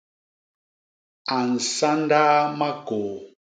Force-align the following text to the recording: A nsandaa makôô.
A 1.35 1.37
nsandaa 1.51 2.35
makôô. 2.57 3.11